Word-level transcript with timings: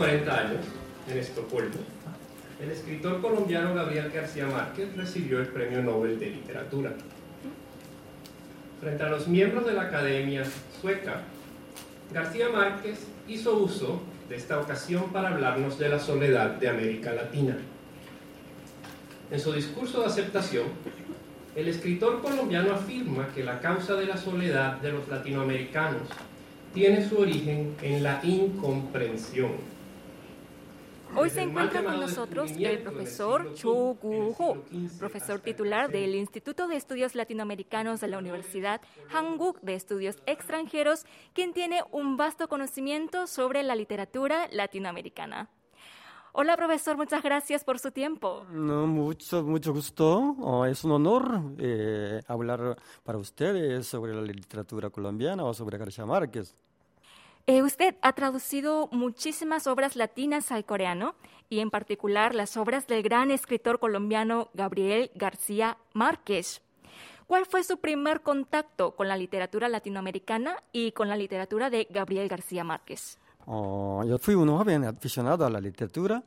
40 0.00 0.34
años, 0.34 0.64
en 1.10 1.18
Estocolmo, 1.18 1.76
el 2.58 2.70
escritor 2.70 3.20
colombiano 3.20 3.74
Gabriel 3.74 4.10
García 4.10 4.46
Márquez 4.46 4.96
recibió 4.96 5.40
el 5.40 5.48
Premio 5.48 5.82
Nobel 5.82 6.18
de 6.18 6.30
Literatura. 6.30 6.94
Frente 8.80 9.02
a 9.02 9.10
los 9.10 9.28
miembros 9.28 9.66
de 9.66 9.74
la 9.74 9.82
Academia 9.82 10.42
Sueca, 10.80 11.20
García 12.14 12.48
Márquez 12.48 13.08
hizo 13.28 13.58
uso 13.58 14.00
de 14.30 14.36
esta 14.36 14.58
ocasión 14.58 15.12
para 15.12 15.28
hablarnos 15.28 15.78
de 15.78 15.90
la 15.90 15.98
soledad 15.98 16.52
de 16.52 16.70
América 16.70 17.12
Latina. 17.12 17.58
En 19.30 19.38
su 19.38 19.52
discurso 19.52 20.00
de 20.00 20.06
aceptación, 20.06 20.64
el 21.54 21.68
escritor 21.68 22.22
colombiano 22.22 22.72
afirma 22.72 23.28
que 23.34 23.44
la 23.44 23.60
causa 23.60 23.96
de 23.96 24.06
la 24.06 24.16
soledad 24.16 24.78
de 24.80 24.92
los 24.92 25.06
latinoamericanos 25.08 26.08
tiene 26.72 27.06
su 27.06 27.18
origen 27.18 27.74
en 27.82 28.02
la 28.02 28.20
incomprensión. 28.22 29.79
Hoy 31.16 31.30
se 31.30 31.42
encuentra 31.42 31.82
con 31.82 31.98
nosotros 31.98 32.52
el 32.52 32.82
profesor 32.82 33.54
Cho 33.54 33.96
Gu-ho, 34.00 34.62
profesor 34.98 35.40
titular 35.40 35.90
del 35.90 36.14
Instituto 36.14 36.68
de 36.68 36.76
Estudios 36.76 37.14
Latinoamericanos 37.14 38.00
de 38.00 38.08
la 38.08 38.18
Universidad 38.18 38.80
Hanguk 39.08 39.60
de 39.60 39.74
Estudios 39.74 40.16
Extranjeros, 40.26 41.04
quien 41.32 41.52
tiene 41.52 41.82
un 41.90 42.16
vasto 42.16 42.48
conocimiento 42.48 43.26
sobre 43.26 43.62
la 43.62 43.74
literatura 43.74 44.48
latinoamericana. 44.52 45.50
Hola, 46.32 46.56
profesor, 46.56 46.96
muchas 46.96 47.24
gracias 47.24 47.64
por 47.64 47.80
su 47.80 47.90
tiempo. 47.90 48.46
No, 48.50 48.86
mucho, 48.86 49.42
mucho 49.42 49.72
gusto. 49.72 50.36
Oh, 50.38 50.64
es 50.64 50.84
un 50.84 50.92
honor 50.92 51.42
eh, 51.58 52.20
hablar 52.28 52.76
para 53.02 53.18
ustedes 53.18 53.84
sobre 53.86 54.14
la 54.14 54.22
literatura 54.22 54.90
colombiana 54.90 55.44
o 55.44 55.52
sobre 55.52 55.76
García 55.76 56.06
Márquez. 56.06 56.54
Eh, 57.50 57.64
usted 57.64 57.96
ha 58.00 58.12
traducido 58.12 58.88
muchísimas 58.92 59.66
obras 59.66 59.96
latinas 59.96 60.52
al 60.52 60.64
coreano 60.64 61.16
y 61.48 61.58
en 61.58 61.68
particular 61.68 62.32
las 62.32 62.56
obras 62.56 62.86
del 62.86 63.02
gran 63.02 63.32
escritor 63.32 63.80
colombiano 63.80 64.50
Gabriel 64.54 65.10
García 65.16 65.76
Márquez. 65.92 66.62
¿Cuál 67.26 67.46
fue 67.46 67.64
su 67.64 67.78
primer 67.78 68.20
contacto 68.20 68.94
con 68.94 69.08
la 69.08 69.16
literatura 69.16 69.68
latinoamericana 69.68 70.62
y 70.70 70.92
con 70.92 71.08
la 71.08 71.16
literatura 71.16 71.70
de 71.70 71.88
Gabriel 71.90 72.28
García 72.28 72.62
Márquez? 72.62 73.18
Oh, 73.52 74.04
yo 74.06 74.16
fui 74.18 74.34
un 74.36 74.48
joven 74.48 74.84
aficionado 74.84 75.44
a 75.44 75.50
la 75.50 75.60
literatura. 75.60 76.22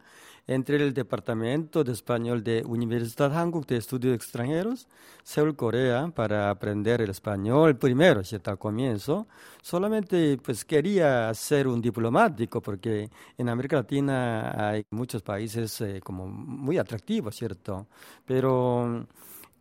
Entré 0.45 0.75
en 0.75 0.81
el 0.81 0.93
Departamento 0.93 1.81
de 1.81 1.93
Español 1.93 2.43
de 2.43 2.63
Universidad 2.65 3.31
Hanguk 3.31 3.65
de 3.65 3.77
Estudios 3.77 4.13
Extranjeros, 4.13 4.89
Seúl, 5.23 5.55
Corea, 5.55 6.09
para 6.13 6.49
aprender 6.49 6.99
el 7.01 7.11
español 7.11 7.77
primero, 7.77 8.25
¿cierto? 8.25 8.51
Al 8.51 8.57
comienzo. 8.59 9.25
Solamente 9.61 10.37
pues 10.43 10.65
quería 10.65 11.33
ser 11.33 11.69
un 11.69 11.81
diplomático, 11.81 12.61
porque 12.61 13.09
en 13.37 13.47
América 13.47 13.77
Latina 13.77 14.69
hay 14.69 14.85
muchos 14.91 15.21
países 15.21 15.79
eh, 15.79 16.01
como 16.03 16.27
muy 16.27 16.77
atractivos, 16.77 17.37
¿cierto? 17.37 17.87
Pero 18.25 19.07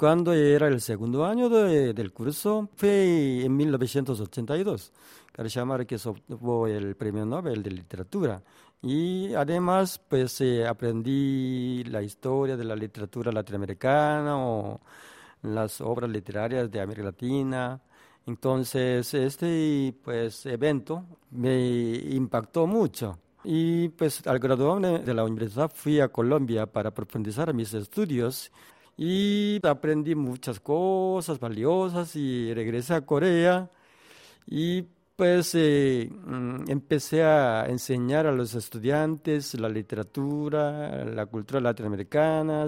cuando 0.02 0.32
era 0.32 0.66
el 0.66 0.80
segundo 0.80 1.24
año 1.24 1.48
del 1.48 2.12
curso, 2.12 2.68
fue 2.74 3.44
en 3.44 3.56
1982. 3.56 4.92
García 5.32 5.64
Márquez 5.64 6.04
obtuvo 6.04 6.66
el 6.66 6.96
Premio 6.96 7.24
Nobel 7.24 7.62
de 7.62 7.70
Literatura. 7.70 8.42
Y 8.82 9.32
además, 9.32 10.00
pues 10.08 10.40
eh, 10.40 10.66
aprendí 10.66 11.84
la 11.84 12.02
historia 12.02 12.56
de 12.56 12.64
la 12.64 12.74
literatura 12.74 13.30
latinoamericana 13.30 14.44
o 14.44 14.80
las 15.42 15.80
obras 15.80 16.10
literarias 16.10 16.68
de 16.68 16.80
América 16.80 17.04
Latina. 17.04 17.80
Entonces, 18.26 19.14
este 19.14 19.94
pues, 20.02 20.44
evento 20.46 21.04
me 21.30 21.94
impactó 21.94 22.66
mucho. 22.66 23.20
Y 23.44 23.88
pues 23.90 24.26
al 24.26 24.40
graduarme 24.40 24.98
de 24.98 25.14
la 25.14 25.22
universidad 25.22 25.70
fui 25.72 26.00
a 26.00 26.08
Colombia 26.08 26.66
para 26.66 26.90
profundizar 26.90 27.54
mis 27.54 27.72
estudios 27.72 28.50
y 28.96 29.60
aprendí 29.66 30.14
muchas 30.14 30.60
cosas 30.60 31.38
valiosas 31.38 32.14
y 32.16 32.52
regresé 32.54 32.94
a 32.94 33.00
Corea 33.02 33.70
y 34.46 34.82
pues 35.16 35.54
eh, 35.54 36.10
mm, 36.10 36.70
empecé 36.70 37.22
a 37.22 37.66
enseñar 37.68 38.26
a 38.26 38.32
los 38.32 38.54
estudiantes 38.54 39.54
la 39.54 39.68
literatura, 39.68 41.04
la 41.04 41.26
cultura 41.26 41.60
latinoamericana, 41.60 42.66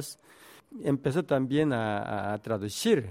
empecé 0.82 1.22
también 1.22 1.72
a, 1.72 2.38
traducir. 2.42 3.10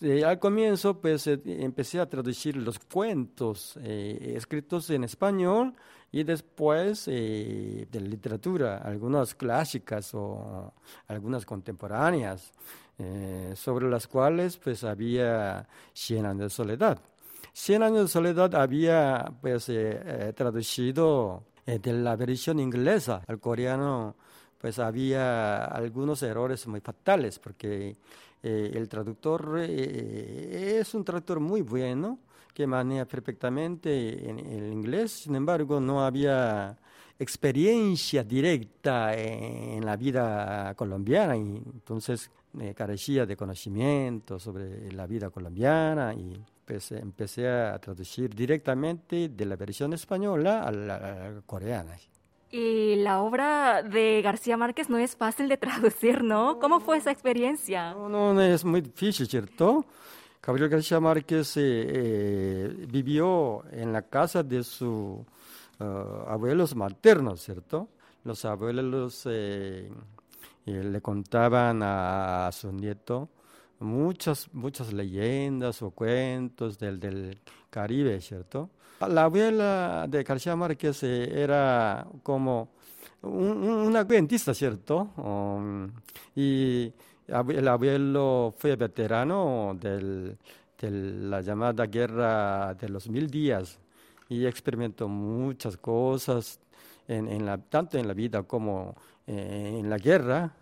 Eh, 0.00 0.24
al 0.24 0.38
comienzo, 0.38 1.00
pues 1.00 1.26
eh, 1.26 1.40
empecé 1.44 2.00
a 2.00 2.08
traducir 2.08 2.56
los 2.56 2.78
cuentos 2.78 3.76
escritos 3.76 4.90
en 4.90 5.04
español 5.04 5.74
y 6.10 6.24
después 6.24 7.06
de 7.06 7.88
literatura, 7.92 8.78
algunas 8.78 9.34
clásicas 9.34 10.12
o 10.14 10.74
algunas 11.06 11.46
contemporáneas, 11.46 12.52
sobre 13.54 13.88
las 13.88 14.06
cuales 14.06 14.58
pues 14.58 14.84
había 14.84 15.66
Cien 15.94 16.26
años 16.26 16.42
de 16.42 16.50
soledad. 16.50 17.00
Cien 17.52 17.82
años 17.82 18.02
de 18.02 18.08
soledad 18.08 18.54
había 18.54 19.30
pues 19.42 19.68
eh, 19.68 20.00
eh, 20.04 20.32
traducido 20.34 21.44
eh, 21.66 21.78
de 21.78 21.92
la 21.92 22.16
versión 22.16 22.58
inglesa 22.58 23.22
al 23.26 23.40
coreano 23.40 24.16
pues 24.58 24.78
había 24.78 25.66
algunos 25.66 26.22
errores 26.22 26.66
muy 26.66 26.80
fatales 26.80 27.38
porque 27.38 27.96
el 28.42 28.88
traductor 28.88 29.60
es 29.60 30.94
un 30.94 31.04
traductor 31.04 31.40
muy 31.40 31.62
bueno 31.62 32.18
que 32.52 32.66
maneja 32.66 33.04
perfectamente 33.04 34.28
en 34.28 34.38
el 34.38 34.72
inglés, 34.72 35.12
sin 35.12 35.36
embargo 35.36 35.80
no 35.80 36.04
había 36.04 36.76
experiencia 37.18 38.24
directa 38.24 39.14
en 39.14 39.84
la 39.84 39.96
vida 39.96 40.74
colombiana 40.74 41.36
y 41.36 41.40
entonces 41.40 42.30
carecía 42.74 43.24
de 43.24 43.36
conocimiento 43.36 44.38
sobre 44.38 44.92
la 44.92 45.06
vida 45.06 45.30
colombiana 45.30 46.12
y 46.14 46.44
pues 46.64 46.92
empecé 46.92 47.48
a 47.48 47.78
traducir 47.78 48.34
directamente 48.34 49.28
de 49.28 49.46
la 49.46 49.56
versión 49.56 49.92
española 49.92 50.62
a 50.62 50.70
la, 50.70 51.42
coreana. 51.46 51.96
Y 52.52 52.96
la 52.96 53.22
obra 53.22 53.82
de 53.82 54.20
García 54.22 54.58
Márquez 54.58 54.90
no 54.90 54.98
es 54.98 55.16
fácil 55.16 55.48
de 55.48 55.56
traducir, 55.58 56.22
¿no? 56.22 56.58
¿Cómo 56.58 56.80
fue 56.80 56.98
esa 56.98 57.10
experiencia? 57.10 57.94
No, 57.94 58.34
no, 58.34 58.40
es 58.42 58.62
muy 58.64 58.82
difícil, 58.82 59.26
¿cierto? 59.26 59.86
Gabriel 60.42 60.68
García 60.68 61.00
Márquez 61.00 61.56
eh, 61.56 61.60
eh, 61.64 62.86
vivió 62.90 63.64
en 63.70 63.90
la 63.92 64.02
casa 64.02 64.42
de 64.42 64.62
sus 64.62 65.20
eh, 65.80 66.04
abuelos 66.28 66.76
maternos, 66.76 67.40
¿cierto? 67.40 67.88
Los 68.24 68.44
abuelos 68.44 69.24
le 69.24 71.00
contaban 71.00 71.80
a 71.82 72.50
su 72.52 72.70
nieto 72.70 73.30
muchas, 73.82 74.48
muchas 74.52 74.92
leyendas 74.92 75.82
o 75.82 75.90
cuentos 75.90 76.78
del, 76.78 76.98
del 76.98 77.38
Caribe, 77.70 78.20
¿cierto? 78.20 78.70
La 79.08 79.24
abuela 79.24 80.06
de 80.08 80.22
García 80.22 80.54
Márquez 80.54 81.02
eh, 81.02 81.42
era 81.42 82.06
como 82.22 82.68
una 83.22 84.06
cuentista, 84.06 84.54
¿cierto? 84.54 85.10
Um, 85.16 85.90
y 86.34 86.92
el 87.26 87.68
abuelo 87.68 88.54
fue 88.56 88.76
veterano 88.76 89.76
de 89.80 90.36
la 90.80 91.40
llamada 91.40 91.86
guerra 91.86 92.74
de 92.74 92.88
los 92.88 93.08
mil 93.08 93.28
días 93.28 93.78
y 94.28 94.46
experimentó 94.46 95.08
muchas 95.08 95.76
cosas, 95.76 96.58
en, 97.06 97.60
tanto 97.68 97.98
en 97.98 98.08
la 98.08 98.14
vida 98.14 98.42
como 98.42 98.94
eh, 99.26 99.78
en 99.78 99.90
la 99.90 99.98
guerra. 99.98 100.52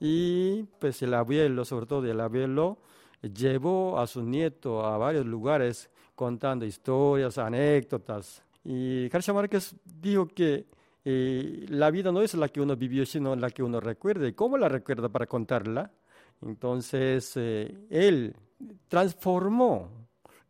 Y 0.00 0.64
pues 0.78 1.00
el 1.02 1.14
abuelo, 1.14 1.64
sobre 1.64 1.86
todo 1.86 2.04
el 2.04 2.20
abuelo, 2.20 2.78
llevó 3.22 3.98
a 3.98 4.06
su 4.06 4.22
nieto 4.22 4.84
a 4.84 4.98
varios 4.98 5.26
lugares 5.26 5.90
contando 6.14 6.64
historias, 6.64 7.38
anécdotas. 7.38 8.42
Y 8.64 9.08
García 9.08 9.34
Márquez 9.34 9.74
dijo 9.84 10.26
que 10.26 10.66
eh, 11.04 11.66
la 11.68 11.90
vida 11.90 12.10
no 12.10 12.20
es 12.20 12.34
la 12.34 12.48
que 12.48 12.60
uno 12.60 12.76
vivió, 12.76 13.06
sino 13.06 13.36
la 13.36 13.50
que 13.50 13.62
uno 13.62 13.80
recuerda. 13.80 14.26
¿Y 14.26 14.32
cómo 14.32 14.58
la 14.58 14.68
recuerda 14.68 15.08
para 15.08 15.26
contarla? 15.26 15.90
Entonces, 16.42 17.32
eh, 17.36 17.86
él 17.88 18.34
transformó 18.88 19.88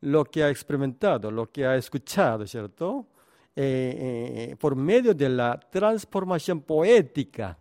lo 0.00 0.24
que 0.24 0.42
ha 0.42 0.50
experimentado, 0.50 1.30
lo 1.30 1.50
que 1.50 1.66
ha 1.66 1.76
escuchado, 1.76 2.46
¿cierto? 2.46 3.06
Eh, 3.54 4.54
por 4.58 4.76
medio 4.76 5.14
de 5.14 5.28
la 5.28 5.58
transformación 5.58 6.60
poética 6.60 7.56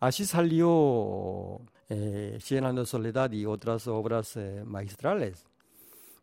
Así 0.00 0.24
salió 0.24 1.60
eh, 1.88 2.38
Cien 2.40 2.74
de 2.74 2.86
soledad 2.86 3.32
y 3.32 3.46
otras 3.46 3.88
obras 3.88 4.36
eh, 4.36 4.62
maestrales. 4.64 5.44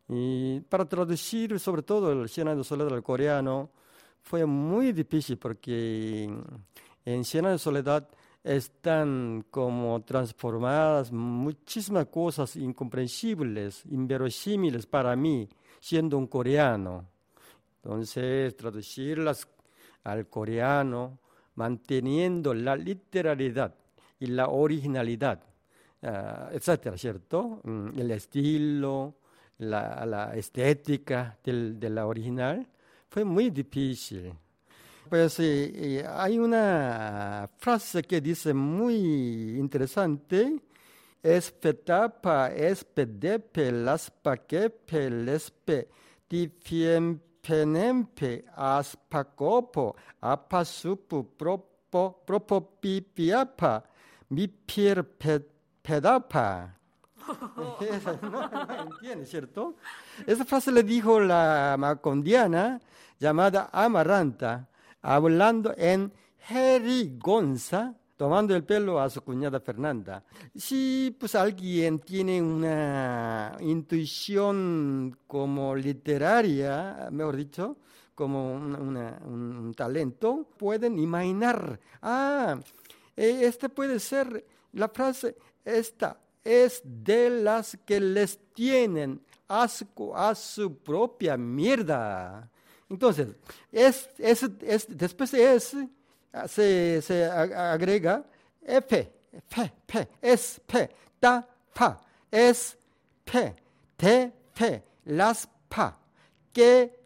Y 0.07 0.59
para 0.61 0.85
traducir 0.85 1.59
sobre 1.59 1.81
todo 1.81 2.11
el 2.11 2.29
Cien 2.29 2.55
de 2.55 2.63
soledad 2.63 2.93
al 2.93 3.03
coreano 3.03 3.71
fue 4.21 4.45
muy 4.45 4.93
difícil 4.93 5.37
porque 5.37 6.29
en 7.03 7.25
Cien 7.25 7.45
de 7.45 7.57
soledad 7.57 8.07
están 8.43 9.45
como 9.49 10.03
transformadas 10.03 11.11
muchísimas 11.11 12.05
cosas 12.05 12.55
incomprensibles, 12.55 13.83
inverosímiles 13.87 14.85
para 14.85 15.15
mí, 15.15 15.49
siendo 15.79 16.17
un 16.17 16.27
coreano. 16.27 17.07
Entonces, 17.81 18.55
traducirlas 18.55 19.47
al 20.03 20.27
coreano 20.29 21.19
manteniendo 21.55 22.53
la 22.53 22.75
literalidad 22.75 23.73
y 24.19 24.27
la 24.27 24.47
originalidad, 24.49 25.41
uh, 26.01 26.53
etcétera, 26.53 26.97
¿cierto? 26.97 27.61
Mm, 27.63 27.99
el 27.99 28.11
estilo, 28.11 29.15
la, 29.59 30.31
estética 30.35 31.37
del, 31.43 31.79
de 31.79 31.89
la 31.89 32.05
original, 32.05 32.67
fue 33.07 33.23
muy 33.23 33.49
difícil. 33.49 34.33
Pues 35.09 35.39
eh, 35.39 35.99
eh, 35.99 36.05
hay 36.07 36.39
una 36.39 37.49
frase 37.57 38.01
que 38.03 38.19
dice 38.19 38.53
muy 38.53 39.57
interesante, 39.57 40.59
espetapa, 41.21 42.47
espedepe, 42.47 43.71
laspaquepe, 43.71 45.09
lespe, 45.11 45.87
difiempenempe, 47.45 48.45
aspacopo, 48.55 49.95
apasupu, 50.21 51.23
propo, 51.37 52.23
propopipiapa, 52.25 53.83
mipirpedapa. 54.29 56.71
no, 58.21 58.49
no 58.49 58.81
entiende, 58.83 59.25
¿cierto? 59.25 59.75
Esa 60.25 60.45
frase 60.45 60.71
le 60.71 60.83
dijo 60.83 61.19
la 61.19 61.75
macondiana 61.77 62.79
llamada 63.19 63.69
Amaranta, 63.71 64.67
hablando 65.01 65.73
en 65.77 66.13
jerigonza, 66.39 67.95
tomando 68.15 68.55
el 68.55 68.63
pelo 68.63 68.99
a 68.99 69.09
su 69.09 69.21
cuñada 69.21 69.59
Fernanda. 69.59 70.23
Si 70.55 71.15
pues 71.19 71.35
alguien 71.35 71.99
tiene 71.99 72.41
una 72.41 73.57
intuición 73.59 75.17
como 75.27 75.75
literaria, 75.75 77.09
mejor 77.11 77.35
dicho, 77.35 77.77
como 78.13 78.53
un, 78.53 79.73
talento, 79.75 80.47
pueden 80.57 80.97
imaginar, 80.97 81.79
ah, 82.01 82.57
eh, 83.15 83.39
este 83.43 83.67
puede 83.67 83.99
ser 83.99 84.45
la 84.71 84.87
frase, 84.89 85.35
esta 85.63 86.19
es 86.43 86.81
de 86.83 87.29
las 87.29 87.77
que 87.85 87.99
les 87.99 88.39
tienen 88.53 89.21
asco 89.47 90.15
a 90.15 90.33
su 90.35 90.77
propia 90.77 91.35
mierda. 91.35 92.49
Entonces, 92.89 93.29
es, 93.71 94.09
después 94.87 95.31
de 95.31 95.55
ese, 95.55 95.89
se, 96.47 97.01
se 97.01 97.25
agrega 97.25 98.23
F, 98.61 99.11
P, 99.49 99.71
P, 99.85 100.07
S, 100.21 100.61
P, 100.65 100.89
ta, 101.19 101.47
pa, 101.73 102.01
es, 102.31 102.77
P, 103.23 103.55
te, 103.95 104.33
P, 104.53 104.83
las, 105.05 105.47
pa, 105.67 105.97
que, 106.51 107.05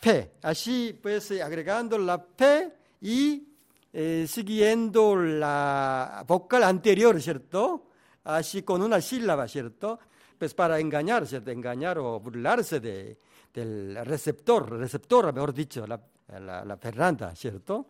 P. 0.00 0.32
Así, 0.42 0.98
pues, 1.00 1.30
agregando 1.40 1.96
la 1.98 2.22
P 2.22 2.72
y 3.00 3.48
eh, 3.92 4.26
siguiendo 4.26 5.16
la 5.16 6.24
vocal 6.26 6.64
anterior, 6.64 7.20
¿cierto? 7.20 7.88
Así 8.24 8.62
con 8.62 8.82
una 8.82 9.00
sílaba, 9.00 9.46
¿cierto? 9.46 9.98
Pues 10.38 10.54
para 10.54 10.80
engañar, 10.80 11.26
¿cierto? 11.26 11.50
Engañar 11.50 11.98
o 11.98 12.18
burlarse 12.18 12.80
de, 12.80 13.18
del 13.52 13.96
receptor, 14.04 14.70
receptora, 14.72 15.30
mejor 15.30 15.52
dicho, 15.52 15.86
la, 15.86 16.00
la, 16.40 16.76
Fernanda, 16.78 17.34
¿cierto? 17.36 17.86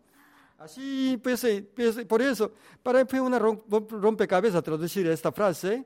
Así, 0.58 1.18
pues, 1.22 1.42
eh, 1.44 1.66
pues, 1.74 2.04
por 2.04 2.22
eso, 2.22 2.52
para 2.82 3.00
mí 3.00 3.06
fue 3.08 3.20
una 3.20 3.38
rompecabezas 3.38 4.62
traducir 4.62 5.06
esta 5.08 5.32
frase, 5.32 5.84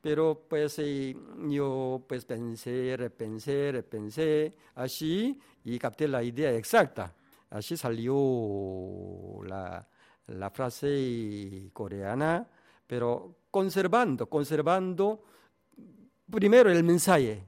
pero 0.00 0.44
pues 0.48 0.78
eh, 0.78 1.16
yo 1.48 2.04
pues 2.06 2.24
pensé, 2.24 2.94
repensé, 2.96 3.72
repensé, 3.72 4.54
así, 4.74 5.38
y 5.64 5.78
capté 5.78 6.08
la 6.08 6.22
idea 6.22 6.52
exacta. 6.52 7.14
Así 7.50 7.76
salió 7.76 9.40
la, 9.44 9.86
la 10.26 10.50
frase 10.50 11.70
coreana, 11.72 12.46
pero 12.86 13.36
conservando, 13.50 14.28
conservando 14.28 15.22
primero 16.30 16.70
el 16.70 16.82
mensaje, 16.84 17.44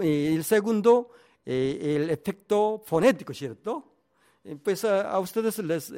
eh, 0.00 0.32
el 0.34 0.44
segundo, 0.44 1.10
eh, 1.44 1.96
el 1.96 2.10
efecto 2.10 2.82
fonético, 2.84 3.32
¿cierto? 3.32 3.93
Eh, 4.44 4.56
pues 4.62 4.84
a, 4.84 5.18
ustedes 5.18 5.58
les 5.58 5.92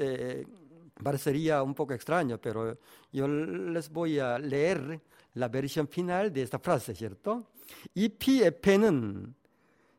parecería 1.03 1.63
un 1.63 1.75
poco 1.75 1.93
extraño, 1.93 2.39
pero 2.39 2.79
yo 3.13 3.29
les 3.29 3.91
voy 3.91 4.19
a 4.19 4.39
leer 4.39 5.01
la 5.35 5.49
versión 5.49 5.89
final 5.89 6.33
de 6.33 6.43
esta 6.43 6.59
frase, 6.59 6.95
¿cierto? 6.95 7.45
이피 7.95 8.43
에페는 8.43 9.35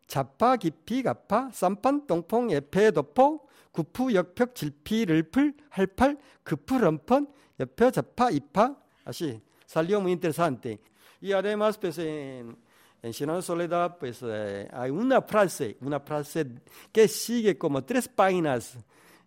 자파 0.07 0.55
깊이 0.57 1.03
가파 1.03 1.51
쌈판 1.51 2.07
똥퐁 2.07 2.51
에페 2.51 2.91
도포 2.91 3.47
구푸 3.71 4.13
역벽 4.13 4.55
질피 4.55 5.05
를풀 5.05 5.53
할팔 5.69 6.17
급풀 6.43 6.83
럼펀 6.83 7.27
옆에 7.59 7.91
자파 7.91 8.31
이파 8.31 8.75
así 9.05 9.41
salió 9.65 10.01
muy 10.01 10.11
interesante 10.13 10.79
y 11.19 11.31
además 11.33 11.77
pues 11.77 11.97
en 11.99 12.57
en 13.07 13.13
Shinano 13.13 13.41
Soledad, 13.41 13.97
pues 13.97 14.19
eh, 14.21 14.67
hay 14.71 14.91
una 14.91 15.21
frase, 15.21 15.77
una 15.81 16.01
frase 16.01 16.45
que 16.91 17.07
sigue 17.07 17.57
como 17.57 17.83
tres 17.83 18.07
páginas 18.09 18.77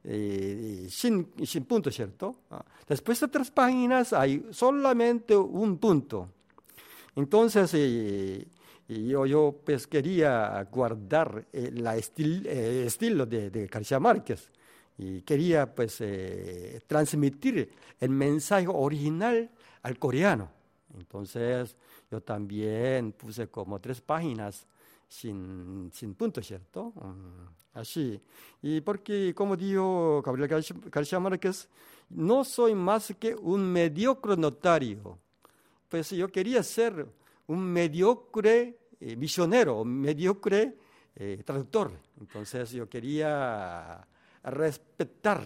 eh, 0.05 0.87
sin, 0.91 1.33
sin 1.45 1.65
punto, 1.65 1.91
¿cierto? 1.91 2.43
Ah, 2.51 2.65
después 2.87 3.19
de 3.21 3.29
tres 3.29 3.51
páginas 3.51 4.13
hay 4.13 4.47
solamente 4.51 5.35
un 5.35 5.79
punto. 5.79 6.29
Entonces, 7.17 7.71
eh, 7.75 8.47
yo, 8.87 9.25
yo 9.25 9.61
pues 9.65 9.87
quería 9.87 10.63
guardar 10.71 11.47
el 11.53 11.87
estil, 11.87 12.47
estilo 12.47 13.25
de, 13.25 13.51
de 13.51 13.67
García 13.67 13.99
Márquez 13.99 14.51
y 14.99 15.23
quería 15.23 15.75
pues 15.75 16.03
transmitir 16.87 17.71
el 17.99 18.11
mensaje 18.11 18.67
original 18.69 19.51
al 19.83 19.99
coreano. 19.99 20.60
Entonces, 20.99 21.77
yo 22.11 22.21
también 22.21 23.13
puse 23.13 23.49
como 23.49 23.81
tres 23.81 24.01
páginas 24.01 24.67
sin, 25.09 25.91
sin 25.93 26.15
punto, 26.15 26.43
¿cierto? 26.43 26.93
Mm, 26.97 27.79
así. 27.79 28.21
Y 28.63 28.81
porque, 28.81 29.35
como 29.35 29.57
dijo 29.57 30.23
Gabriel 30.25 30.63
García 30.91 31.21
Márquez, 31.21 31.69
no 32.11 32.45
soy 32.45 32.75
más 32.75 33.15
que 33.19 33.35
un 33.35 33.71
mediocre 33.71 34.37
notario. 34.37 35.19
Pues 35.89 36.11
yo 36.11 36.29
quería 36.29 36.63
ser 36.63 37.07
un 37.47 37.65
mediocre 37.65 38.79
eh, 39.01 39.17
misionero, 39.17 39.81
un 39.81 40.01
mediocre 40.01 40.77
eh, 41.17 41.43
traductor. 41.45 41.91
Entonces 42.21 42.71
yo 42.71 42.89
quería 42.89 44.07
respetar 44.45 45.45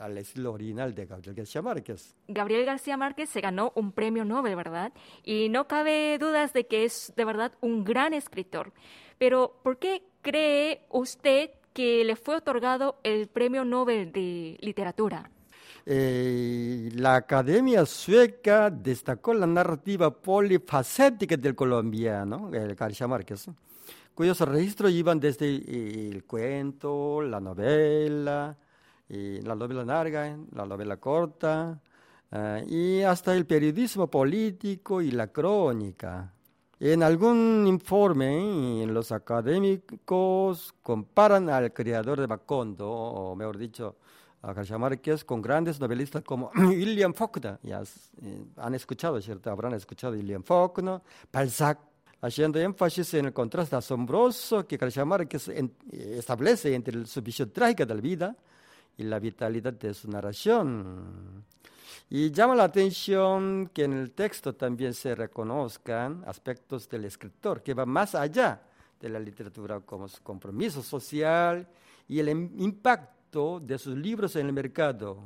al 0.00 0.18
estilo 0.18 0.52
original 0.52 0.94
de 0.94 1.06
Gabriel 1.06 1.34
García 1.34 1.62
Márquez. 1.62 2.14
Gabriel 2.28 2.64
García 2.64 2.96
Márquez 2.96 3.30
se 3.30 3.40
ganó 3.40 3.72
un 3.74 3.92
premio 3.92 4.24
Nobel, 4.24 4.56
¿verdad? 4.56 4.92
Y 5.22 5.48
no 5.48 5.66
cabe 5.66 6.18
dudas 6.18 6.52
de 6.52 6.66
que 6.66 6.84
es 6.84 7.12
de 7.16 7.24
verdad 7.24 7.52
un 7.60 7.84
gran 7.84 8.12
escritor. 8.12 8.72
Pero, 9.18 9.60
¿por 9.62 9.78
qué 9.78 10.02
cree 10.22 10.84
usted 10.90 11.50
que 11.72 12.04
le 12.04 12.16
fue 12.16 12.36
otorgado 12.36 12.98
el 13.02 13.28
premio 13.28 13.64
Nobel 13.64 14.12
de 14.12 14.56
Literatura? 14.60 15.30
Eh, 15.86 16.90
la 16.94 17.16
Academia 17.16 17.84
Sueca 17.84 18.70
destacó 18.70 19.34
la 19.34 19.46
narrativa 19.46 20.10
polifacética 20.10 21.36
del 21.36 21.54
colombiano, 21.54 22.50
García 22.50 23.06
Márquez, 23.06 23.46
cuyos 24.14 24.40
registros 24.40 24.92
iban 24.92 25.20
desde 25.20 25.46
el 25.46 26.24
cuento, 26.24 27.20
la 27.20 27.38
novela, 27.38 28.56
y 29.08 29.40
la 29.42 29.54
novela 29.54 29.84
larga, 29.84 30.36
la 30.52 30.66
novela 30.66 30.96
corta, 30.96 31.80
eh, 32.30 32.64
y 32.68 33.02
hasta 33.02 33.34
el 33.34 33.46
periodismo 33.46 34.08
político 34.08 35.00
y 35.02 35.10
la 35.10 35.28
crónica. 35.28 36.32
En 36.80 37.02
algún 37.02 37.64
informe, 37.66 38.84
los 38.86 39.12
académicos 39.12 40.74
comparan 40.82 41.48
al 41.48 41.72
creador 41.72 42.20
de 42.20 42.26
Macondo, 42.26 42.90
o 42.90 43.36
mejor 43.36 43.56
dicho, 43.56 43.96
a 44.42 44.52
García 44.52 44.76
Márquez, 44.76 45.24
con 45.24 45.40
grandes 45.40 45.80
novelistas 45.80 46.22
como 46.24 46.50
William 46.56 47.14
Faulkner. 47.14 47.58
Ya 47.62 47.82
eh, 48.22 48.44
han 48.56 48.74
escuchado, 48.74 49.20
¿cierto? 49.20 49.50
Habrán 49.50 49.74
escuchado 49.74 50.14
William 50.14 50.42
Faulkner, 50.42 51.00
Balzac, 51.32 51.78
haciendo 52.20 52.58
énfasis 52.58 53.14
en 53.14 53.26
el 53.26 53.32
contraste 53.32 53.76
asombroso 53.76 54.66
que 54.66 54.76
García 54.76 55.04
Márquez 55.04 55.48
establece 55.92 56.74
entre 56.74 57.04
su 57.06 57.22
visión 57.22 57.50
trágica 57.50 57.84
de 57.84 57.94
la 57.94 58.00
vida 58.00 58.36
y 58.96 59.04
la 59.04 59.18
vitalidad 59.18 59.72
de 59.72 59.94
su 59.94 60.08
narración. 60.08 61.44
Y 62.10 62.30
llama 62.30 62.54
la 62.54 62.64
atención 62.64 63.70
que 63.72 63.84
en 63.84 63.94
el 63.94 64.12
texto 64.12 64.54
también 64.54 64.94
se 64.94 65.14
reconozcan 65.14 66.22
aspectos 66.26 66.88
del 66.88 67.06
escritor 67.06 67.62
que 67.62 67.74
van 67.74 67.88
más 67.88 68.14
allá 68.14 68.60
de 69.00 69.08
la 69.08 69.18
literatura 69.18 69.80
como 69.80 70.08
su 70.08 70.22
compromiso 70.22 70.82
social 70.82 71.66
y 72.08 72.18
el 72.20 72.28
impacto 72.28 73.60
de 73.60 73.78
sus 73.78 73.96
libros 73.96 74.36
en 74.36 74.46
el 74.46 74.52
mercado. 74.52 75.18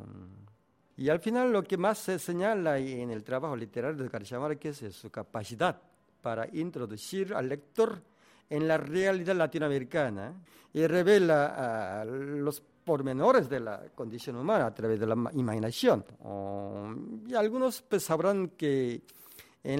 Y 0.96 1.08
al 1.08 1.20
final 1.20 1.52
lo 1.52 1.62
que 1.62 1.76
más 1.76 1.98
se 1.98 2.18
señala 2.18 2.78
en 2.78 3.10
el 3.10 3.22
trabajo 3.22 3.54
literario 3.54 4.02
de 4.02 4.08
García 4.08 4.40
Márquez 4.40 4.82
es 4.82 4.96
su 4.96 5.10
capacidad 5.10 5.80
para 6.22 6.48
introducir 6.52 7.34
al 7.34 7.48
lector 7.48 8.02
en 8.50 8.66
la 8.66 8.78
realidad 8.78 9.36
latinoamericana 9.36 10.34
y 10.72 10.86
revela 10.86 12.04
los 12.04 12.62
pormenores 12.88 13.50
de 13.50 13.60
la 13.60 13.82
condición 13.94 14.36
humana 14.36 14.64
a 14.64 14.74
través 14.74 14.98
de 14.98 15.06
la 15.06 15.14
imaginación. 15.34 16.06
y 17.28 17.34
algunos 17.34 17.82
pues 17.82 18.02
sabrán 18.02 18.48
que 18.56 19.02
en, 19.62 19.76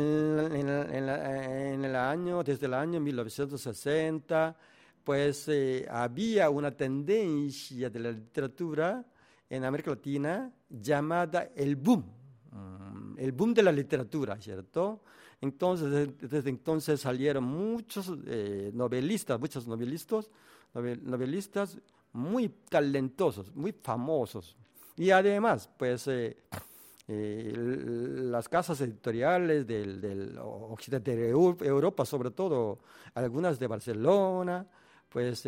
el 1.86 1.96
año, 1.96 2.44
desde 2.44 2.66
el 2.66 2.74
año 2.74 3.00
1960, 3.00 4.54
pues 5.02 5.48
eh, 5.48 5.86
había 5.90 6.50
una 6.50 6.70
tendencia 6.70 7.88
de 7.88 7.98
la 7.98 8.12
literatura 8.12 9.02
en 9.48 9.64
América 9.64 9.92
Latina 9.92 10.52
llamada 10.68 11.48
el 11.56 11.76
boom, 11.76 12.04
mm, 12.50 13.18
el 13.20 13.32
boom 13.32 13.54
de 13.54 13.62
la 13.62 13.72
literatura, 13.72 14.36
¿cierto? 14.38 15.00
Entonces, 15.40 16.10
desde 16.20 16.50
entonces 16.50 17.00
salieron 17.00 17.44
muchos 17.44 18.12
eh, 18.26 18.70
novelistas, 18.74 19.40
muchos 19.40 19.66
novelistas, 19.66 20.30
novelistas 20.75 21.78
muy 22.12 22.48
talentosos, 22.48 23.54
muy 23.54 23.72
famosos. 23.72 24.56
Y 24.96 25.10
además, 25.10 25.70
pues, 25.76 26.06
eh, 26.08 26.37
eh, 27.06 27.52
las 27.56 28.48
casas 28.48 28.80
editoriales 28.80 29.66
del, 29.66 30.38
occidente 30.40 31.14
de 31.16 31.30
Europa, 31.30 32.04
sobre 32.04 32.30
todo 32.30 32.80
algunas 33.14 33.58
de 33.58 33.66
Barcelona, 33.66 34.66
pues 35.08 35.46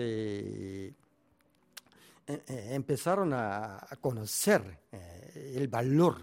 empezaron 2.46 3.32
a, 3.34 3.86
conocer 4.00 4.62
el 5.34 5.68
valor 5.68 6.16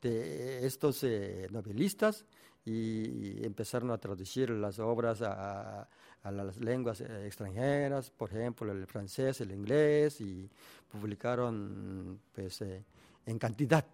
de 0.00 0.64
estos 0.64 1.04
novelistas 1.50 2.24
y 2.64 3.44
empezaron 3.44 3.90
a 3.90 3.98
traducir 3.98 4.50
las 4.50 4.78
obras 4.78 5.22
a, 5.22 5.88
las 6.30 6.58
lenguas 6.58 7.00
eh, 7.00 7.26
extranjeras, 7.26 8.10
por 8.10 8.30
ejemplo, 8.30 8.72
el 8.72 8.86
francés, 8.86 9.40
el 9.40 9.52
inglés, 9.52 10.20
y 10.20 10.48
publicaron 10.90 12.20
pues, 12.32 12.62
eh, 12.62 12.84
en 13.26 13.38
cantidad. 13.38 13.84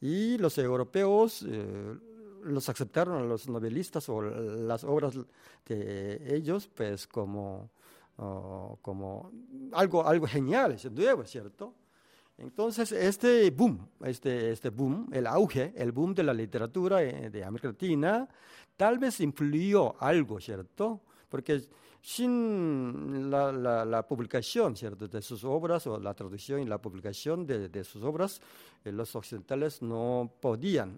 Y 0.00 0.36
los 0.38 0.58
europeos 0.58 1.44
eh, 1.48 1.94
los 2.44 2.68
aceptaron 2.68 3.22
a 3.22 3.24
los 3.24 3.48
novelistas 3.48 4.08
o 4.08 4.20
las 4.20 4.84
obras 4.84 5.14
de 5.66 6.36
ellos 6.36 6.68
pues 6.68 7.06
como, 7.06 7.70
como 8.82 9.32
algo, 9.72 10.06
algo 10.06 10.26
genial, 10.26 10.72
es 10.72 10.90
nuevo, 10.92 11.24
¿cierto? 11.24 11.72
Entonces, 12.36 12.90
este 12.90 13.50
boom, 13.50 13.88
este, 14.04 14.50
este 14.50 14.70
boom, 14.70 15.08
el 15.12 15.26
auge, 15.26 15.72
el 15.76 15.92
boom 15.92 16.14
de 16.14 16.24
la 16.24 16.34
literatura 16.34 17.02
eh, 17.02 17.30
de 17.30 17.44
América 17.44 17.68
Latina, 17.68 18.28
tal 18.76 18.98
vez 18.98 19.20
influyó 19.20 20.00
algo, 20.02 20.40
¿cierto? 20.40 21.00
Porque 21.34 21.60
sin 22.00 23.28
la, 23.28 24.06
publicación, 24.06 24.76
¿cierto?, 24.76 25.08
de 25.08 25.20
sus 25.20 25.42
obras, 25.42 25.84
o 25.88 25.98
la 25.98 26.14
traducción 26.14 26.60
y 26.60 26.64
la 26.64 26.78
publicación 26.78 27.44
de, 27.44 27.68
de 27.68 27.82
sus 27.82 28.04
obras, 28.04 28.40
eh, 28.84 28.92
los 28.92 29.16
occidentales 29.16 29.82
no 29.82 30.32
podían, 30.40 30.96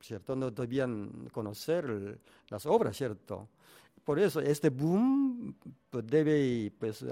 ¿cierto?, 0.00 0.34
no 0.36 0.50
debían 0.50 1.28
conocer 1.30 2.18
las 2.48 2.64
obras, 2.64 2.96
¿cierto? 2.96 3.50
Por 4.02 4.18
eso, 4.18 4.40
este 4.40 4.70
boom 4.70 5.54
pues, 5.90 6.06
debe, 6.06 6.72
pues, 6.78 7.04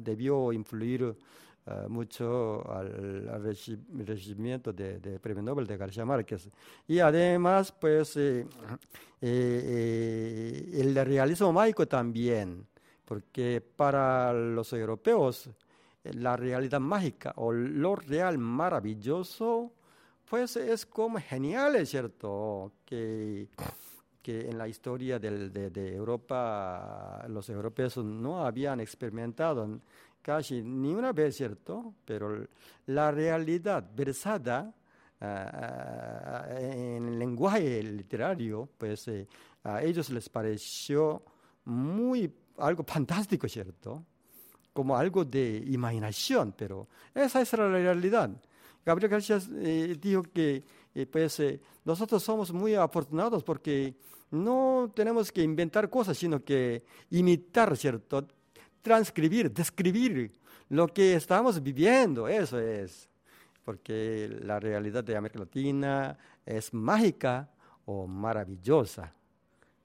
debió 0.00 0.52
influir 0.52 1.12
eh, 1.68 1.88
mucho 1.88 2.62
al, 2.70 3.42
recibimiento 4.06 4.72
de, 4.72 5.18
Premio 5.20 5.42
Nobel 5.42 5.66
de 5.66 5.76
García 5.76 6.04
Márquez. 6.04 6.48
Y 6.86 7.00
además, 7.00 7.72
pues, 7.72 8.16
eh, 8.16 8.46
eh, 9.20 10.70
el 10.74 10.94
realismo 10.94 11.52
mágico 11.52 11.88
también, 11.88 12.64
porque 13.04 13.60
para 13.60 14.32
los 14.32 14.72
europeos 14.72 15.50
la 16.04 16.36
realidad 16.36 16.78
mágica 16.78 17.32
o 17.36 17.52
lo 17.52 17.96
real 17.96 18.38
maravilloso, 18.38 19.72
pues 20.30 20.54
es 20.54 20.86
como 20.86 21.18
genial, 21.18 21.74
es 21.74 21.90
cierto, 21.90 22.74
que 22.84 23.48
que 24.26 24.50
en 24.50 24.58
la 24.58 24.66
historia 24.66 25.20
de, 25.20 25.70
de, 25.70 25.94
Europa 25.94 27.24
los 27.28 27.48
europeos 27.48 27.96
no 27.98 28.44
habían 28.44 28.80
experimentado 28.80 29.78
casi 30.26 30.60
ni 30.60 30.92
una 30.92 31.12
vez, 31.12 31.36
¿cierto? 31.36 31.94
Pero 32.04 32.44
la 32.86 33.12
realidad 33.12 33.88
versada 33.94 34.74
ah, 35.20 36.44
ah, 36.50 36.58
en 36.58 37.06
el 37.06 37.16
lenguaje 37.16 37.80
literario, 37.84 38.68
pues 38.76 39.06
eh, 39.06 39.28
a 39.62 39.84
ellos 39.84 40.10
les 40.10 40.28
pareció 40.28 41.22
muy 41.66 42.28
algo 42.58 42.82
fantástico, 42.82 43.48
¿cierto? 43.48 44.02
Como 44.72 44.96
algo 44.96 45.24
de 45.24 45.62
imaginación, 45.68 46.54
pero 46.58 46.88
esa 47.14 47.40
es 47.40 47.52
la 47.52 47.68
realidad. 47.68 48.28
Gabriel 48.84 49.10
García 49.12 49.38
eh, 49.60 49.96
dijo 50.00 50.24
que 50.24 50.64
eh, 50.92 51.06
pues, 51.06 51.40
nosotros 51.84 52.20
somos 52.20 52.52
muy 52.52 52.74
afortunados 52.74 53.44
porque 53.44 53.94
no 54.32 54.90
tenemos 54.92 55.30
que 55.30 55.44
inventar 55.44 55.88
cosas, 55.88 56.18
sino 56.18 56.42
que 56.42 56.82
imitar, 57.10 57.76
¿cierto? 57.76 58.26
Transcribir, 58.86 59.50
describir 59.50 60.30
lo 60.68 60.86
que 60.86 61.16
estamos 61.16 61.60
viviendo, 61.60 62.28
eso 62.28 62.56
es. 62.60 63.08
Porque 63.64 64.28
la 64.44 64.60
realidad 64.60 65.02
de 65.02 65.16
América 65.16 65.40
Latina 65.40 66.16
es 66.44 66.72
mágica 66.72 67.48
o 67.84 68.06
maravillosa, 68.06 69.12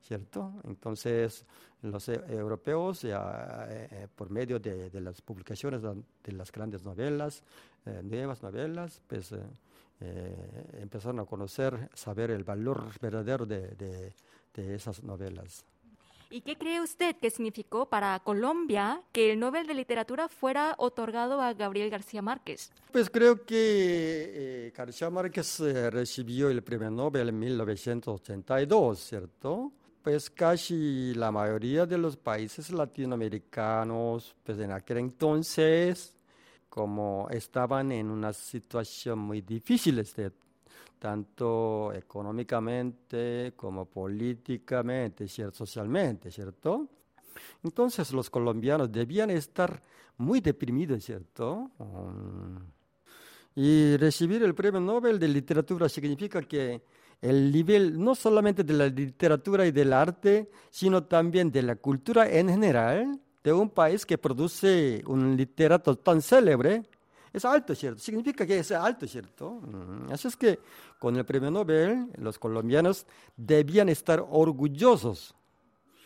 ¿cierto? 0.04 0.54
Entonces, 0.66 1.48
los 1.82 2.10
e, 2.10 2.14
europeos, 2.30 3.04
eh, 3.04 3.10
eh, 3.12 4.08
por 4.16 4.30
medio 4.30 4.60
de, 4.60 4.92
las 5.02 5.20
publicaciones 5.20 5.82
de 5.82 6.32
las 6.34 6.52
grandes 6.52 6.84
novelas, 6.84 7.42
eh, 7.88 8.02
nuevas 8.04 8.44
novelas, 8.44 9.02
pues 9.08 9.34
empezaron 10.74 11.20
a 11.20 11.26
conocer, 11.26 11.90
saber 11.94 12.30
el 12.32 12.44
valor 12.44 12.86
verdadero 13.00 13.46
de 13.48 14.14
esas 14.56 15.04
novelas. 15.04 15.66
¿Y 16.32 16.42
qué 16.42 16.58
cree 16.58 16.80
usted 16.80 17.18
que 17.18 17.30
significó 17.30 17.90
para 17.90 18.18
Colombia 18.20 19.02
que 19.12 19.34
el 19.34 19.40
Nobel 19.40 19.68
de 19.68 19.74
Literatura 19.74 20.30
fuera 20.30 20.76
otorgado 20.78 21.42
a 21.42 21.54
Gabriel 21.54 21.90
García 21.90 22.22
Márquez? 22.22 22.72
Pues 22.94 23.10
creo 23.10 23.46
que 23.46 24.68
eh, 24.68 24.74
García 24.76 25.10
Márquez 25.10 25.60
eh, 25.60 25.90
recibió 25.90 26.50
el 26.50 26.64
premio 26.64 26.90
Nobel 26.90 27.28
en 27.28 27.38
1982, 27.38 29.00
¿cierto? 29.00 29.74
Pues 30.02 30.30
casi 30.30 31.14
la 31.16 31.34
mayoría 31.34 31.86
de 31.86 31.98
los 31.98 32.16
países 32.16 32.72
latinoamericanos, 32.72 34.34
pues 34.42 34.58
en 34.60 34.72
aquel 34.72 35.00
entonces, 35.00 36.16
como 36.70 37.28
estaban 37.30 37.92
en 37.92 38.10
una 38.10 38.32
situación 38.32 39.20
muy 39.20 39.42
difícil, 39.42 40.00
este, 40.00 40.32
tanto 41.02 41.92
económicamente 41.94 43.54
como 43.56 43.86
políticamente, 43.86 45.28
¿cierto? 45.28 45.66
socialmente, 45.66 46.30
¿cierto? 46.30 46.88
Entonces 47.64 48.12
los 48.14 48.30
colombianos 48.30 48.92
debían 48.92 49.32
estar 49.32 49.82
muy 50.18 50.42
deprimidos, 50.42 51.04
¿cierto? 51.04 51.72
Um, 51.80 52.60
y 53.56 53.98
recibir 53.98 54.44
el 54.44 54.54
premio 54.54 54.80
Nobel 54.80 55.18
de 55.18 55.28
Literatura 55.28 55.90
significa 55.90 56.44
que 56.44 56.84
el 57.20 57.52
nivel 57.52 58.00
no 58.00 58.14
solamente 58.14 58.64
de 58.64 58.74
la 58.74 58.86
literatura 58.86 59.66
y 59.66 59.72
del 59.72 59.94
arte, 59.94 60.52
sino 60.70 61.06
también 61.06 61.52
de 61.52 61.64
la 61.64 61.78
cultura 61.78 62.30
en 62.30 62.48
general, 62.48 63.20
de 63.44 63.54
un 63.54 63.72
país 63.72 64.06
que 64.06 64.20
produce 64.20 65.02
un 65.08 65.36
literato 65.36 65.98
tan 65.98 66.22
célebre 66.22 66.84
es 67.34 67.46
alto, 67.46 67.74
¿cierto? 67.76 68.00
Significa 68.00 68.46
que 68.46 68.60
es 68.60 68.72
alto, 68.72 69.08
¿cierto? 69.08 69.62
Así 70.12 70.28
es 70.28 70.36
que 70.36 70.60
con 71.00 71.16
el 71.16 71.26
premio 71.26 71.50
Nobel 71.50 72.08
los 72.18 72.38
colombianos 72.38 73.06
debían 73.36 73.90
estar 73.90 74.24
orgullosos, 74.30 75.34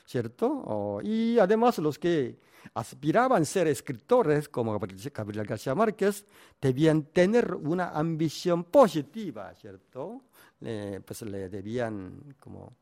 ¿cierto? 0.06 1.00
y 1.04 1.40
además 1.40 1.80
los 1.80 1.98
que 1.98 2.38
aspiraban 2.76 3.42
a 3.42 3.46
ser 3.46 3.68
escritores, 3.68 4.50
como 4.50 4.78
Gabriel 4.80 5.46
García 5.46 5.74
Márquez, 5.74 6.26
debían 6.62 7.04
tener 7.06 7.54
una 7.54 7.90
ambición 7.90 8.66
positiva, 8.66 9.54
¿cierto? 9.56 10.22
pues 10.60 11.22
le 11.24 11.50
debían 11.50 12.36
como 12.40 12.78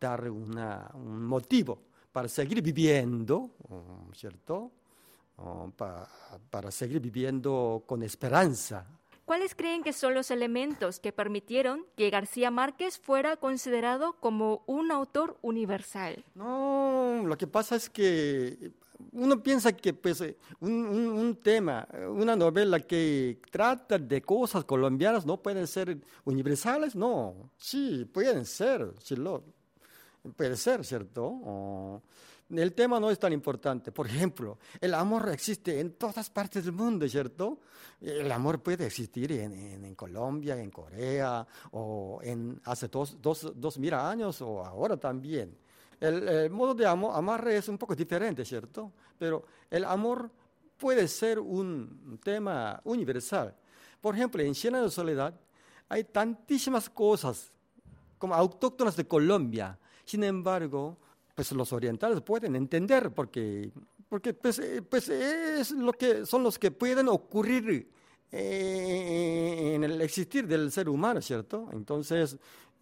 dar 0.00 0.28
una, 0.30 0.90
un 0.94 1.24
motivo 1.24 1.78
para 2.12 2.28
seguir 2.28 2.60
viviendo, 2.60 3.50
¿cierto? 4.14 4.70
Para 6.50 6.70
seguir 6.70 7.00
viviendo 7.00 7.82
con 7.86 8.02
esperanza. 8.02 8.86
¿Cuáles 9.24 9.54
creen 9.54 9.82
que 9.82 9.94
son 9.94 10.12
los 10.12 10.30
elementos 10.30 11.00
que 11.00 11.10
permitieron 11.10 11.86
que 11.96 12.10
García 12.10 12.50
Márquez 12.50 12.98
fuera 12.98 13.36
considerado 13.36 14.16
como 14.20 14.62
un 14.66 14.90
autor 14.90 15.38
universal? 15.40 16.22
No, 16.34 17.22
lo 17.24 17.38
que 17.38 17.46
pasa 17.46 17.76
es 17.76 17.88
que 17.88 18.72
uno 19.12 19.42
piensa 19.42 19.72
que 19.72 19.94
pues, 19.94 20.22
un, 20.60 21.38
tema, 21.42 21.88
una 22.08 22.36
novela 22.36 22.80
que 22.80 23.40
trata 23.50 23.98
de 23.98 24.20
cosas 24.20 24.64
colombianas 24.64 25.24
no 25.24 25.40
pueden 25.40 25.66
ser 25.66 25.98
universales, 26.24 26.94
no, 26.94 27.50
sí, 27.56 28.04
pueden 28.12 28.44
ser, 28.44 28.92
sí, 29.02 29.16
lo, 29.16 29.42
puede 30.36 30.56
ser, 30.56 30.84
¿cierto? 30.84 32.02
El 32.50 32.72
tema 32.74 33.00
no 33.00 33.10
es 33.10 33.18
tan 33.18 33.32
importante. 33.32 33.90
Por 33.92 34.06
ejemplo, 34.06 34.58
el 34.80 34.94
amor 34.94 35.28
existe 35.30 35.80
en 35.80 35.94
todas 35.94 36.28
partes 36.30 36.64
del 36.64 36.74
mundo, 36.74 37.08
¿cierto? 37.08 37.60
El 38.00 38.30
amor 38.30 38.62
puede 38.62 38.86
existir 38.86 39.32
en, 39.32 39.94
Colombia, 39.94 40.60
en 40.60 40.70
Corea, 40.70 41.46
o 41.72 42.20
en 42.22 42.60
hace 42.64 42.88
dos, 42.88 43.20
dos, 43.20 43.52
dos 43.54 43.78
mil 43.78 43.94
años, 43.94 44.40
o 44.42 44.64
ahora 44.64 44.96
también. 44.96 45.56
El, 46.00 46.50
modo 46.50 46.74
de 46.74 46.86
amor, 46.86 47.12
amar 47.14 47.48
es 47.48 47.68
un 47.68 47.78
poco 47.78 47.94
diferente, 47.94 48.44
¿cierto? 48.44 48.92
Pero 49.18 49.44
el 49.70 49.84
amor 49.84 50.30
puede 50.76 51.08
ser 51.08 51.38
un 51.38 52.20
tema 52.22 52.80
universal. 52.84 53.54
Por 54.00 54.14
ejemplo, 54.14 54.42
en 54.42 54.54
Siena 54.54 54.82
de 54.82 54.90
Soledad 54.90 55.34
hay 55.88 56.04
tantísimas 56.04 56.90
cosas 56.90 57.52
como 58.18 58.34
autóctonas 58.34 58.96
de 58.96 59.06
Colombia. 59.06 59.78
Sin 60.04 60.24
embargo, 60.24 60.98
pues 61.34 61.52
los 61.52 61.72
orientales 61.72 62.20
pueden 62.20 62.54
entender 62.56 63.10
porque, 63.12 63.70
porque 64.08 64.34
pues, 64.34 64.58
eh, 64.58 64.82
pues 64.82 65.08
es 65.08 65.72
lo 65.72 65.92
que, 65.92 66.24
son 66.24 66.42
los 66.42 66.58
que 66.58 66.70
pueden 66.70 67.08
ocurrir 67.08 67.90
eh, 68.30 69.72
en 69.74 69.84
el 69.84 70.00
existir 70.00 70.46
del 70.46 70.70
ser 70.70 70.88
humano, 70.88 71.20
¿cierto? 71.20 71.68
Entonces, 71.72 72.36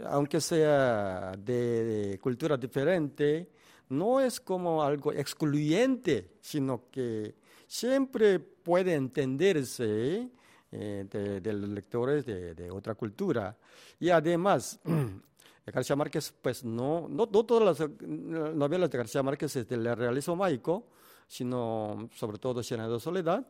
aunque 0.05 0.41
sea 0.41 1.33
de, 1.39 2.19
cultura 2.23 2.57
diferente, 2.57 3.51
no 3.89 4.21
es 4.21 4.41
como 4.41 4.83
algo 4.83 5.13
excluyente, 5.13 6.33
sino 6.41 6.91
que 6.91 7.35
siempre 7.67 8.39
puede 8.39 8.95
entenderse 8.95 10.29
eh, 10.71 11.41
de, 11.43 11.53
los 11.53 11.69
lectores 11.71 12.25
de, 12.25 12.55
de, 12.55 12.71
otra 12.71 12.95
cultura. 12.95 13.57
Y 14.01 14.11
además, 14.11 14.81
García 15.67 15.95
Márquez, 15.95 16.35
pues 16.43 16.65
no, 16.65 17.07
no, 17.09 17.29
todas 17.29 17.79
las 17.79 17.91
novelas 18.55 18.91
de 18.91 18.99
García 18.99 19.23
Márquez 19.23 19.55
es 19.57 19.69
del 19.69 19.95
realismo 19.97 20.35
mágico, 20.35 20.89
sino 21.29 22.09
sobre 22.15 22.39
todo 22.39 22.63
Siena 22.63 22.89
de 22.89 22.99
Soledad. 22.99 23.47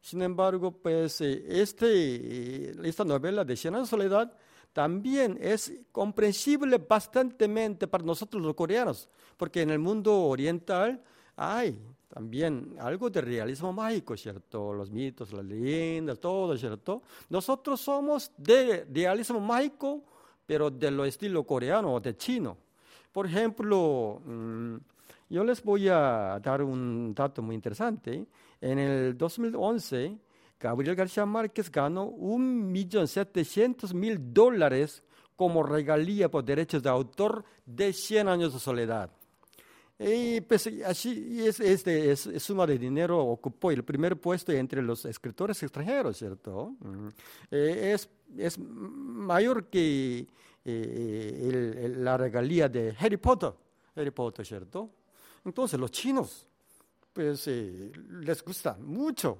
Sin 0.00 0.20
embargo, 0.20 0.70
pues 0.70 1.22
eh, 1.22 1.44
este, 1.48 1.86
eh, 1.86 2.74
esta 2.84 3.04
novela 3.04 3.44
de 3.44 3.56
Siena 3.56 3.80
de 3.80 3.86
Soledad 3.86 4.36
también 4.74 5.38
es 5.40 5.72
comprensible 5.90 6.76
bastantemente 6.78 7.86
para 7.86 8.04
nosotros 8.04 8.42
los 8.42 8.54
coreanos, 8.54 9.08
porque 9.38 9.62
en 9.62 9.70
el 9.70 9.78
mundo 9.78 10.14
oriental 10.24 11.02
hay 11.36 11.78
también 12.08 12.76
algo 12.78 13.08
de 13.08 13.20
realismo 13.22 13.72
mágico, 13.72 14.16
¿cierto? 14.16 14.74
Los 14.74 14.90
mitos, 14.90 15.32
las 15.32 15.44
leyendas, 15.44 16.20
todo, 16.20 16.56
¿cierto? 16.58 17.02
Nosotros 17.30 17.80
somos 17.80 18.30
de 18.36 18.86
realismo 18.92 19.40
mágico 19.40 20.04
pero 20.46 20.70
de 20.70 20.90
lo 20.90 21.04
estilo 21.04 21.44
coreano 21.44 21.92
o 21.94 22.00
de 22.00 22.16
chino. 22.16 22.56
Por 23.12 23.26
ejemplo, 23.26 24.22
mm, 24.24 24.76
yo 25.30 25.44
les 25.44 25.62
voy 25.62 25.88
a 25.88 26.40
dar 26.42 26.62
un 26.62 27.14
dato 27.14 27.42
muy 27.42 27.54
interesante. 27.54 28.26
En 28.60 28.78
el 28.78 29.16
2011, 29.16 30.18
Gabriel 30.58 30.96
García 30.96 31.26
Márquez 31.26 31.70
ganó 31.70 32.10
1.700.000 32.10 34.18
dólares 34.18 35.04
como 35.36 35.62
regalía 35.62 36.30
por 36.30 36.44
derechos 36.44 36.82
de 36.82 36.88
autor 36.88 37.44
de 37.66 37.92
100 37.92 38.28
años 38.28 38.52
de 38.52 38.60
soledad. 38.60 39.10
Y 39.98 40.40
pues 40.40 40.68
así 40.84 41.46
es, 41.46 41.60
es, 41.60 42.42
suma 42.42 42.66
de 42.66 42.78
dinero 42.78 43.18
ocupó 43.24 43.70
el 43.70 43.84
primer 43.84 44.20
puesto 44.20 44.50
entre 44.50 44.82
los 44.82 45.04
escritores 45.04 45.62
extranjeros, 45.62 46.16
¿cierto? 46.16 46.74
Eh, 47.50 47.92
es, 47.94 48.08
es 48.36 48.58
mayor 48.58 49.66
que 49.66 50.26
eh, 50.64 51.94
la 51.96 52.16
regalía 52.16 52.68
de 52.68 52.96
Harry 52.98 53.18
Potter, 53.18 53.52
Harry 53.94 54.10
Potter, 54.10 54.44
¿cierto? 54.44 54.90
Entonces 55.44 55.78
los 55.78 55.92
chinos, 55.92 56.46
pues 57.12 57.46
eh, 57.46 57.92
les 58.08 58.42
gusta 58.42 58.76
mucho 58.80 59.38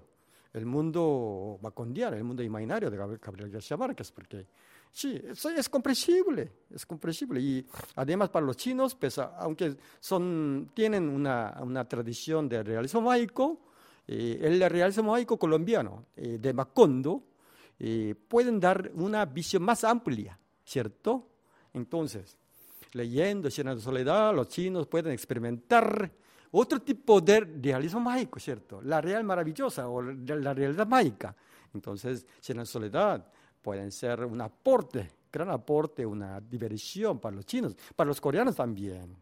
el 0.52 0.66
mundo 0.66 1.58
macondiano, 1.62 2.16
el 2.16 2.22
mundo 2.22 2.44
imaginario 2.44 2.90
de 2.90 2.96
Gabriel 2.96 3.50
García 3.50 3.76
Márquez, 3.76 4.12
porque 4.12 4.46
Sí, 4.94 5.20
eso 5.28 5.50
es 5.50 5.68
comprensible, 5.68 6.52
es 6.70 6.86
comprensible. 6.86 7.40
Y 7.40 7.66
además 7.96 8.28
para 8.28 8.46
los 8.46 8.56
chinos, 8.56 8.94
pues, 8.94 9.18
aunque 9.18 9.76
son, 9.98 10.70
tienen 10.72 11.08
una, 11.08 11.58
una 11.62 11.84
tradición 11.88 12.48
de 12.48 12.62
realismo 12.62 13.00
mágico, 13.00 13.58
eh, 14.06 14.38
el 14.40 14.60
realismo 14.70 15.10
mágico 15.10 15.36
colombiano 15.36 16.06
eh, 16.14 16.38
de 16.40 16.52
Macondo 16.52 17.24
eh, 17.76 18.14
pueden 18.28 18.60
dar 18.60 18.92
una 18.94 19.24
visión 19.24 19.64
más 19.64 19.82
amplia, 19.82 20.38
¿cierto? 20.64 21.28
Entonces, 21.72 22.38
leyendo 22.92 23.48
Llena 23.48 23.76
Soledad, 23.76 24.32
los 24.32 24.48
chinos 24.48 24.86
pueden 24.86 25.10
experimentar 25.10 26.08
otro 26.52 26.80
tipo 26.82 27.20
de 27.20 27.40
realismo 27.40 27.98
mágico, 27.98 28.38
¿cierto? 28.38 28.80
La 28.80 29.00
real 29.00 29.24
maravillosa 29.24 29.88
o 29.88 30.00
la 30.00 30.54
realidad 30.54 30.86
mágica. 30.86 31.34
Entonces, 31.74 32.24
Llena 32.46 32.64
Soledad 32.64 33.26
pueden 33.64 33.90
ser 33.90 34.22
un 34.26 34.42
aporte, 34.42 35.10
gran 35.32 35.48
aporte, 35.48 36.04
una 36.04 36.38
diversión 36.38 37.18
para 37.18 37.34
los 37.34 37.46
chinos, 37.46 37.74
para 37.96 38.08
los 38.08 38.20
coreanos 38.20 38.54
también. 38.54 39.16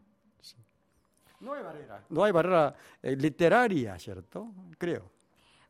No 1.39 1.53
hay 1.53 1.63
barrera, 1.63 2.05
no 2.09 2.23
hay 2.23 2.31
barrera 2.31 2.75
eh, 3.01 3.15
literaria, 3.15 3.97
¿cierto? 3.97 4.51
Creo. 4.77 5.09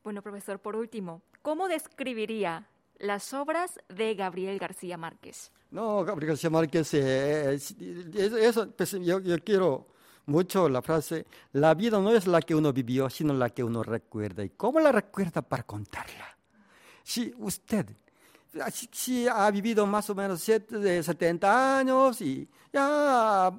Bueno, 0.04 0.22
profesor, 0.22 0.60
por 0.60 0.76
último, 0.76 1.22
¿cómo 1.42 1.68
describiría 1.68 2.68
las 2.98 3.34
obras 3.34 3.80
de 3.90 4.16
Gabriel 4.16 4.58
García 4.58 4.98
Márquez? 4.98 5.52
No, 5.72 6.04
Gabriel 6.04 6.30
García 6.30 6.50
Márquez, 6.50 6.94
eh, 6.96 7.54
eso, 7.54 8.72
pues, 8.72 8.92
yo, 8.92 9.20
yo 9.20 9.38
quiero 9.40 9.88
mucho 10.26 10.68
la 10.68 10.82
frase, 10.82 11.26
la 11.54 11.74
vida 11.74 12.00
no 12.00 12.12
es 12.12 12.28
la 12.28 12.42
que 12.42 12.56
uno 12.56 12.74
vivió, 12.74 13.10
sino 13.10 13.34
la 13.34 13.50
que 13.50 13.64
uno 13.64 13.84
recuerda. 13.84 14.44
¿Y 14.44 14.50
cómo 14.50 14.80
la 14.80 14.92
recuerda 14.92 15.42
para 15.42 15.64
contarla? 15.64 16.38
Si 17.04 17.34
usted 17.38 17.88
si 18.92 19.28
ha 19.28 19.50
vivido 19.52 19.86
más 19.86 20.10
o 20.10 20.16
menos 20.16 20.42
70 20.42 21.80
años 21.80 22.22
y 22.22 22.48
ya 22.72 23.52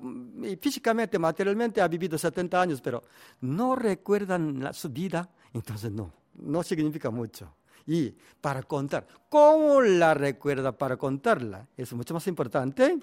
físicamente, 0.61 1.19
materialmente 1.19 1.81
ha 1.81 1.89
vivido 1.89 2.19
70 2.19 2.61
años, 2.61 2.81
pero 2.81 3.03
no 3.41 3.77
recuerdan 3.77 4.69
su 4.73 4.89
vida, 4.91 5.29
entonces 5.53 5.91
no, 5.91 6.13
no 6.35 6.63
significa 6.63 7.11
mucho. 7.11 7.55
Y 7.87 8.15
para 8.41 8.63
contar, 8.63 9.07
¿cómo 9.29 9.83
la 9.83 10.15
recuerda 10.15 10.73
para 10.73 10.97
contarla? 10.97 11.69
Es 11.77 11.93
mucho 11.93 12.15
más 12.15 12.27
importante. 12.27 12.99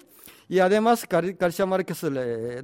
Y 0.48 0.58
además, 0.58 1.06
García 1.08 1.66
Márquez 1.66 2.02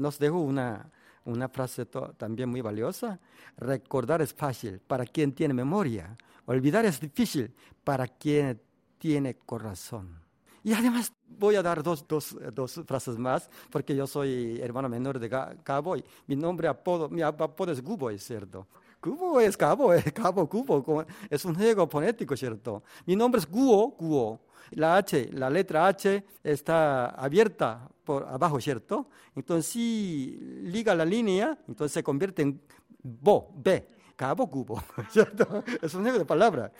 nos 0.01 0.19
dejó 0.19 0.41
una, 0.41 0.91
una 1.25 1.49
frase 1.49 1.87
también 2.17 2.49
muy 2.49 2.61
valiosa. 2.61 3.21
Recordar 3.57 4.21
es 4.21 4.35
fácil 4.35 4.81
para 4.81 5.05
quien 5.07 5.33
tiene 5.33 5.55
memoria. 5.55 6.17
Olvidar 6.47 6.85
es 6.87 6.99
difícil 6.99 7.55
para 7.85 8.09
quien 8.09 8.61
tiene 8.99 9.37
corazón. 9.37 10.21
Y 10.65 10.73
además 10.75 11.13
voy 11.27 11.55
a 11.55 11.63
dar 11.63 11.83
dos, 11.83 12.07
dos, 12.07 12.37
dos, 12.53 12.81
frases 12.87 13.17
más, 13.17 13.49
porque 13.71 13.95
yo 13.95 14.07
soy 14.07 14.61
hermano 14.61 14.89
menor 14.89 15.19
de 15.19 15.31
Cabo 15.63 15.97
y 15.97 16.05
mi 16.27 16.37
nombre, 16.37 16.69
apodo, 16.69 17.09
mi 17.09 17.23
apodo 17.23 17.73
es 17.73 17.83
Gubo, 17.83 18.11
es 18.11 18.25
cierto. 18.25 18.67
Cubo 19.01 19.41
es 19.41 19.57
Cabo, 19.57 19.93
es 19.93 20.05
Cabo, 20.13 20.49
Cubo, 20.49 21.07
es 21.31 21.45
un 21.45 21.55
juego 21.55 21.87
fonético, 21.87 22.37
¿cierto? 22.37 22.83
Mi 23.07 23.15
nombre 23.15 23.41
es 23.41 23.49
Guo, 23.49 23.95
Guo. 23.99 24.41
La 24.73 24.97
H, 24.97 25.31
la 25.33 25.49
letra 25.49 25.87
H 25.87 26.25
está 26.43 27.11
abierta 27.11 27.89
por 28.05 28.25
abajo, 28.25 28.61
¿cierto? 28.61 29.09
Entonces, 29.35 29.67
si 29.73 30.37
liga 30.65 30.95
la 30.95 31.07
línea, 31.07 31.59
entonces 31.67 31.93
se 31.93 32.03
convierte 32.03 32.43
en 32.43 32.61
Bo, 33.03 33.51
B, 33.57 33.89
Cabo, 34.15 34.51
Cubo, 34.51 34.83
¿cierto? 35.11 35.63
Es 35.81 35.95
un 35.95 36.03
juego 36.03 36.19
de 36.19 36.25
palabras. 36.27 36.73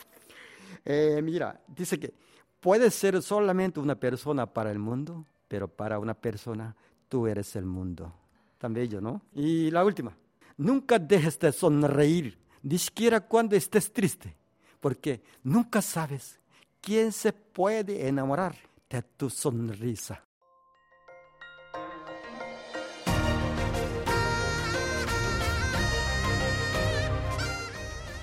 Eh, 0.91 1.21
mira, 1.21 1.61
dice 1.67 1.99
que 1.99 2.11
puedes 2.59 2.95
ser 2.95 3.21
solamente 3.21 3.79
una 3.79 3.93
persona 3.93 4.47
para 4.47 4.71
el 4.71 4.79
mundo, 4.79 5.23
pero 5.47 5.67
para 5.67 5.99
una 5.99 6.15
persona 6.15 6.75
tú 7.07 7.27
eres 7.27 7.55
el 7.55 7.65
mundo. 7.65 8.11
Tan 8.57 8.73
bello, 8.73 8.99
¿no? 8.99 9.21
Y 9.35 9.69
la 9.69 9.85
última, 9.85 10.17
nunca 10.57 10.97
dejes 10.97 11.37
de 11.37 11.51
sonreír, 11.51 12.39
ni 12.63 12.79
siquiera 12.79 13.21
cuando 13.21 13.55
estés 13.55 13.93
triste, 13.93 14.35
porque 14.79 15.21
nunca 15.43 15.79
sabes 15.83 16.39
quién 16.81 17.11
se 17.11 17.33
puede 17.33 18.07
enamorar 18.07 18.55
de 18.89 19.03
tu 19.03 19.29
sonrisa. 19.29 20.23